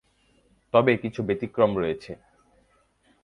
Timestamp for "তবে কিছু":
0.73-1.21